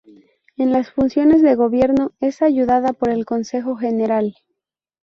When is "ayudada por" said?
2.41-3.11